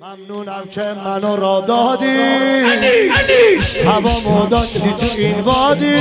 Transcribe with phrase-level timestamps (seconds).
[0.00, 2.18] ممنونم که منو را دادی.
[3.84, 5.96] هوا داشتی تو این وادی.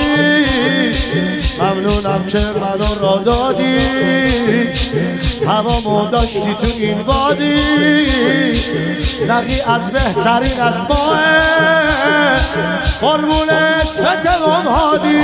[1.60, 3.78] ممنونم که منو را دادی.
[5.48, 7.58] هوا داشتی تو این وادی.
[9.28, 11.20] نقی از بهترین اسماه
[13.02, 15.22] قربونت ستمام هادی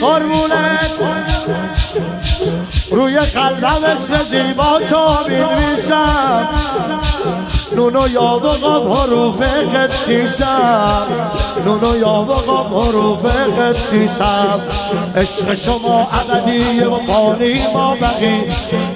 [0.00, 0.90] قربونت
[2.90, 6.48] روی قلبم اسم زیبا تو میدویسم
[7.76, 11.06] نونو یا قاب حروف قدیسم
[11.64, 13.24] نونو یا قاب حروف
[13.58, 14.60] قدیسم
[15.16, 18.44] عشق شما ابدی و فانی ما بقی.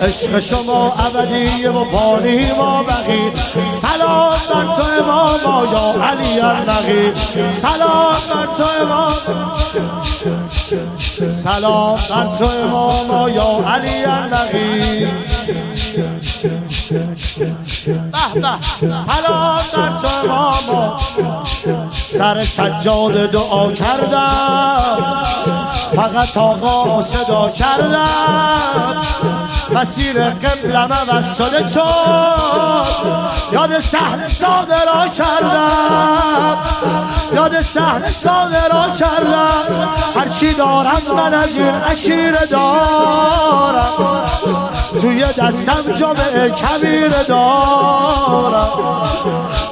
[0.00, 3.32] عشق شما ابدی و فانی ما بقی.
[3.70, 7.12] سلام بر تو امام یا علی النقی.
[7.52, 9.14] سلام بر تو امام.
[11.44, 15.06] سلام بر تو امام یا علی النقی.
[18.80, 20.98] سلام در امام
[21.92, 25.24] سر سجاد دعا کردم.
[25.96, 28.96] فقط آقا صدا کردم.
[29.74, 31.82] مسیر قبلم عوض شده چون
[33.52, 36.56] یاد سهل را کردم.
[37.34, 39.88] یاد سهل را کردم.
[40.16, 43.39] هرچی دارم من از این اشیر دارم
[45.00, 48.68] توی دستم جامعه کبیر دارم.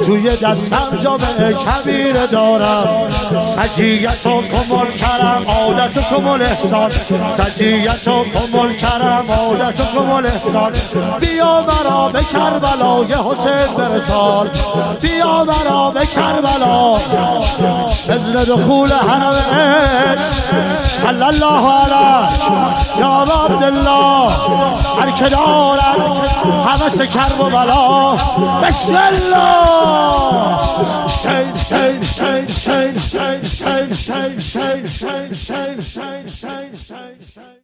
[0.07, 2.89] توی دستم جامعه کبیر دارم.
[3.43, 6.91] سجیت و کمال کرم عادت و کمال احسان.
[7.37, 10.73] سجیت و کمال کرم عادت و کمال احسان.
[11.21, 14.49] بیا مرا به کربلای حسین برسال
[15.01, 16.95] بیا مرا به کربلا.
[18.09, 20.49] ازن دخول حرم عشق.
[21.03, 22.29] صلی الله علیه.
[22.99, 24.31] یا عبدالله.
[25.01, 25.99] هر که دارد
[26.67, 28.15] حوث کرب و بلا
[28.63, 30.28] بسم الله.
[33.99, 37.57] shine, shine, shine, shine, shine, shine, shine, shine.